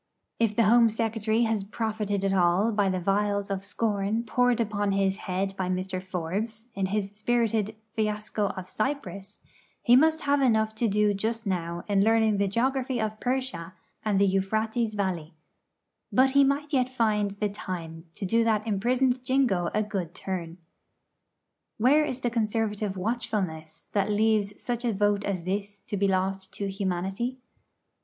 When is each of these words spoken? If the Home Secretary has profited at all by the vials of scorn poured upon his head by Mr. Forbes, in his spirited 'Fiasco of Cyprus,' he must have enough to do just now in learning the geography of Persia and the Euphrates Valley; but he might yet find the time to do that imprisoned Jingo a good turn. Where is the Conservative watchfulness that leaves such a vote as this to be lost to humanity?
If 0.39 0.55
the 0.55 0.63
Home 0.63 0.89
Secretary 0.89 1.43
has 1.43 1.63
profited 1.63 2.25
at 2.25 2.33
all 2.33 2.71
by 2.71 2.89
the 2.89 2.99
vials 2.99 3.51
of 3.51 3.63
scorn 3.63 4.23
poured 4.23 4.59
upon 4.59 4.93
his 4.93 5.17
head 5.29 5.53
by 5.55 5.69
Mr. 5.69 6.01
Forbes, 6.01 6.65
in 6.73 6.87
his 6.87 7.11
spirited 7.11 7.75
'Fiasco 7.93 8.47
of 8.57 8.67
Cyprus,' 8.67 9.41
he 9.83 9.95
must 9.95 10.21
have 10.21 10.41
enough 10.41 10.73
to 10.73 10.87
do 10.87 11.13
just 11.13 11.45
now 11.45 11.83
in 11.87 12.03
learning 12.03 12.37
the 12.37 12.47
geography 12.47 12.99
of 12.99 13.19
Persia 13.19 13.75
and 14.03 14.19
the 14.19 14.25
Euphrates 14.25 14.95
Valley; 14.95 15.35
but 16.11 16.31
he 16.31 16.43
might 16.43 16.73
yet 16.73 16.89
find 16.89 17.29
the 17.39 17.47
time 17.49 18.05
to 18.15 18.25
do 18.25 18.43
that 18.43 18.65
imprisoned 18.65 19.23
Jingo 19.23 19.69
a 19.75 19.83
good 19.83 20.15
turn. 20.15 20.57
Where 21.77 22.03
is 22.05 22.21
the 22.21 22.31
Conservative 22.31 22.97
watchfulness 22.97 23.87
that 23.91 24.09
leaves 24.09 24.59
such 24.59 24.83
a 24.83 24.93
vote 24.93 25.23
as 25.25 25.43
this 25.43 25.79
to 25.81 25.95
be 25.95 26.07
lost 26.07 26.51
to 26.53 26.71
humanity? 26.71 27.37